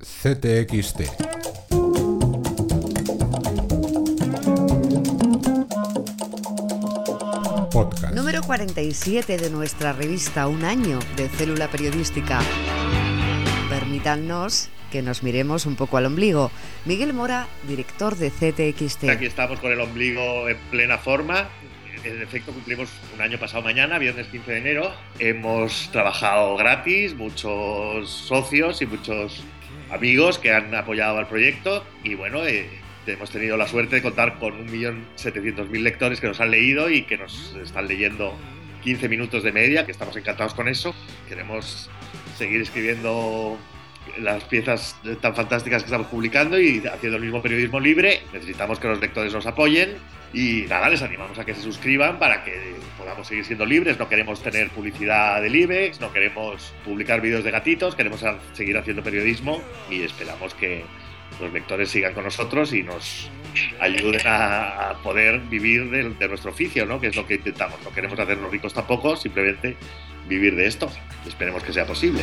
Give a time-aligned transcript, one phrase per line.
[0.00, 1.02] CTXT.
[7.70, 8.14] Podcast.
[8.14, 12.40] Número 47 de nuestra revista Un año de célula periodística.
[13.68, 16.50] Permítanos que nos miremos un poco al ombligo.
[16.86, 19.04] Miguel Mora, director de CTXT.
[19.10, 21.50] Aquí estamos con el ombligo en plena forma.
[22.04, 24.92] En efecto, cumplimos un año pasado mañana, viernes 15 de enero.
[25.18, 29.44] Hemos trabajado gratis, muchos socios y muchos
[29.90, 31.84] amigos que han apoyado al proyecto.
[32.04, 32.68] Y bueno, eh,
[33.06, 37.18] hemos tenido la suerte de contar con 1.700.000 lectores que nos han leído y que
[37.18, 38.34] nos están leyendo
[38.82, 40.94] 15 minutos de media, que estamos encantados con eso.
[41.28, 41.90] Queremos
[42.36, 43.58] seguir escribiendo
[44.18, 48.22] las piezas tan fantásticas que estamos publicando y haciendo el mismo periodismo libre.
[48.32, 49.96] Necesitamos que los lectores nos apoyen
[50.32, 53.98] y nada, les animamos a que se suscriban para que podamos seguir siendo libres.
[53.98, 59.02] No queremos tener publicidad del IBEX, no queremos publicar vídeos de gatitos, queremos seguir haciendo
[59.02, 59.60] periodismo
[59.90, 60.84] y esperamos que
[61.40, 63.30] los lectores sigan con nosotros y nos
[63.80, 67.00] ayuden a, poder vivir de, de, nuestro oficio, ¿no?
[67.00, 67.80] que es lo que intentamos.
[67.82, 69.76] No queremos hacernos ricos tampoco, simplemente
[70.28, 70.90] vivir de esto.
[71.26, 72.22] Esperemos que sea posible.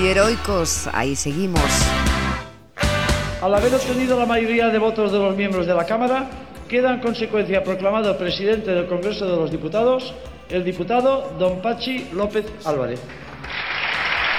[0.00, 1.62] Y heroicos, ahí seguimos.
[3.40, 6.28] Al haber obtenido la mayoría de votos de los miembros de la Cámara,
[6.68, 10.14] queda en consecuencia proclamado presidente del Congreso de los Diputados
[10.48, 13.00] el diputado don Pachi López Álvarez.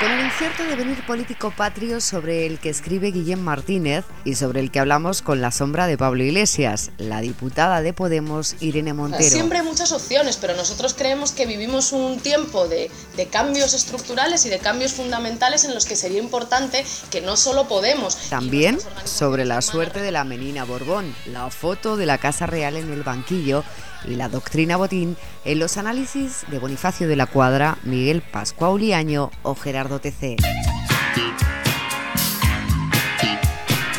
[0.00, 4.70] Con el incierto devenir político patrio sobre el que escribe Guillem Martínez y sobre el
[4.70, 9.28] que hablamos con la sombra de Pablo Iglesias, la diputada de Podemos Irene Montero.
[9.28, 14.46] Siempre hay muchas opciones, pero nosotros creemos que vivimos un tiempo de, de cambios estructurales
[14.46, 18.16] y de cambios fundamentales en los que sería importante que no solo Podemos.
[18.30, 22.92] También sobre la suerte de la menina Borbón, la foto de la Casa Real en
[22.92, 23.64] el banquillo
[24.04, 29.54] y la doctrina Botín en los análisis de Bonifacio de la Cuadra, Miguel Pascuauliaño o
[29.54, 29.87] Gerardo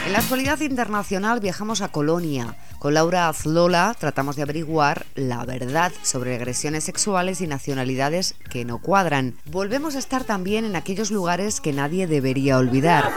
[0.06, 2.56] En la actualidad internacional viajamos a Colonia.
[2.80, 8.80] Con Laura Azlola tratamos de averiguar la verdad sobre agresiones sexuales y nacionalidades que no
[8.80, 9.36] cuadran.
[9.46, 13.12] Volvemos a estar también en aquellos lugares que nadie debería olvidar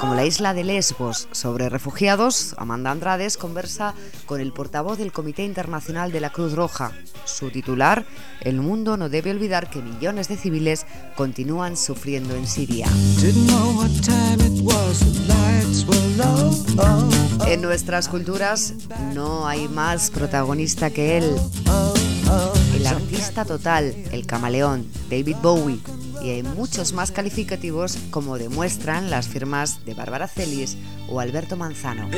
[0.00, 1.28] como la isla de Lesbos.
[1.32, 3.94] Sobre refugiados, Amanda Andrades conversa
[4.26, 6.92] con el portavoz del Comité Internacional de la Cruz Roja.
[7.24, 8.06] Su titular,
[8.40, 10.86] El mundo no debe olvidar que millones de civiles
[11.16, 12.86] continúan sufriendo en Siria.
[17.46, 18.74] En nuestras culturas
[19.14, 21.36] no hay más protagonista que él.
[22.74, 25.80] El artista total, el camaleón, David Bowie
[26.22, 30.76] y hay muchos más calificativos como demuestran las firmas de Bárbara Celis
[31.08, 32.08] o Alberto Manzano.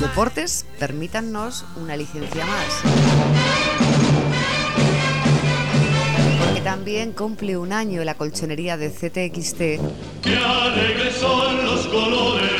[0.00, 3.91] Deportes, permítannos una licencia más.
[6.72, 9.78] También cumple un año la colchonería de CTXT.
[11.66, 12.50] los colores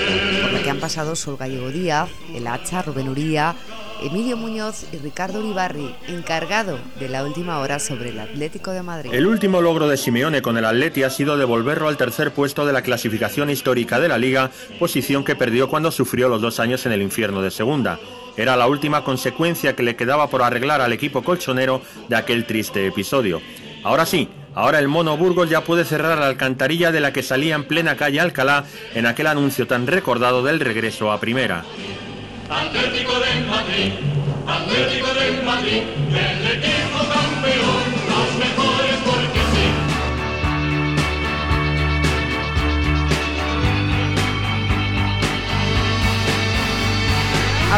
[0.62, 3.56] que han pasado Sol Gallego Díaz, El Hacha, Rubén Uría,
[4.02, 9.14] Emilio Muñoz y Ricardo Uribarri, encargado de la última hora sobre el Atlético de Madrid.
[9.14, 12.74] El último logro de Simeone con el Atleti ha sido devolverlo al tercer puesto de
[12.74, 16.92] la clasificación histórica de la Liga, posición que perdió cuando sufrió los dos años en
[16.92, 17.98] el infierno de segunda.
[18.36, 22.86] Era la última consecuencia que le quedaba por arreglar al equipo colchonero de aquel triste
[22.86, 23.40] episodio.
[23.82, 27.54] Ahora sí, Ahora el Mono Burgos ya puede cerrar la alcantarilla de la que salía
[27.54, 31.64] en plena calle Alcalá en aquel anuncio tan recordado del regreso a primera.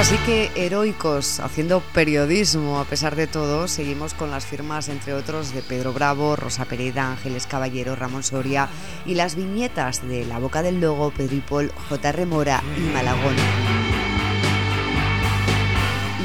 [0.05, 5.55] Así que heroicos, haciendo periodismo a pesar de todo, seguimos con las firmas, entre otros,
[5.55, 8.69] de Pedro Bravo, Rosa Pereda, Ángeles Caballero, Ramón Soria
[9.07, 12.27] y las viñetas de La Boca del Logo, Pedro y Paul, J.R.
[12.27, 13.35] Mora y Malagón.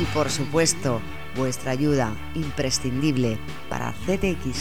[0.02, 1.00] Y por supuesto,
[1.38, 3.38] vuestra ayuda imprescindible
[3.70, 4.60] para ctxt.es.